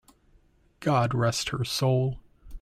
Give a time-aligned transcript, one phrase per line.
[0.79, 2.17] God rest her soul!